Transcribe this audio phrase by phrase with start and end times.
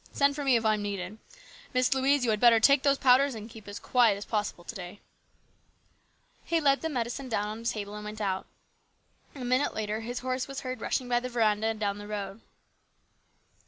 [0.11, 1.19] Send for me if I am needed.
[1.19, 1.71] THE GREAT STRIKE.
[1.71, 4.63] 23 Miss Louise, you had better take those powders and keep as quiet as possible
[4.63, 4.99] to day."
[6.43, 8.47] He laid the medicine down on a table and went out.
[9.35, 12.41] A minute later his horse was heard rushing by the veranda and down the road.